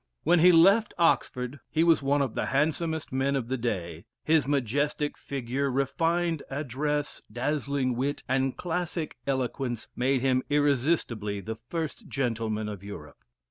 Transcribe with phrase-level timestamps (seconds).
[0.23, 4.47] When he left Oxford, he was one of the handsomest men of the day his
[4.47, 12.67] majestic figure, refined address, dazzling wit, and classic eloquence, made him irresistibly the "first gentleman
[12.67, 13.23] in Europe."